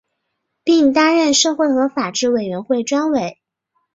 [0.63, 3.37] 并担任社会和法制委员会专委。